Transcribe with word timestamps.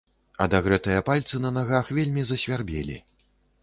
Адагрэтыя 0.45 1.03
пальцы 1.11 1.43
на 1.45 1.53
нагах 1.59 1.95
вельмі 2.01 2.21
засвярбелі. 2.31 3.03